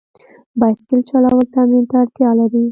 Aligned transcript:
بایسکل 0.59 0.99
چلول 1.09 1.45
تمرین 1.53 1.83
ته 1.89 1.95
اړتیا 2.01 2.29
لري. 2.39 2.63